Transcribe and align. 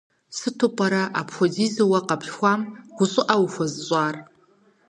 Сыту 0.37 0.67
пӀэрэ 0.75 1.03
апхуэдизу 1.19 1.87
уэ 1.89 1.99
къэплъхуам 2.07 2.61
гу 2.95 3.05
щӀыӀэ 3.11 3.35
ухуэзыщӀар? 3.43 4.15